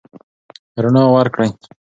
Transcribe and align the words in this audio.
رڼا 0.81 1.03
ورکړئ. 1.15 1.49